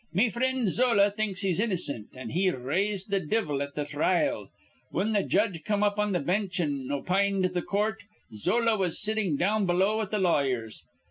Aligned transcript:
Me 0.13 0.29
frind 0.31 0.67
Zola 0.71 1.11
thinks 1.11 1.41
he's 1.41 1.59
innocint, 1.59 2.17
an' 2.17 2.31
he 2.31 2.49
raised 2.49 3.11
th' 3.13 3.29
divvle 3.29 3.61
at 3.61 3.75
th' 3.75 3.87
thrile. 3.87 4.47
Whin 4.89 5.13
th' 5.13 5.27
judge 5.29 5.63
come 5.63 5.83
up 5.83 5.99
on 5.99 6.11
th' 6.11 6.25
bench 6.25 6.59
an' 6.59 6.89
opined 6.91 7.51
th' 7.53 7.65
coort, 7.67 7.99
Zola 8.33 8.75
was 8.75 8.99
settin' 8.99 9.37
down 9.37 9.67
below 9.67 9.99
with 9.99 10.09
th' 10.09 10.13
lawyers. 10.19 10.81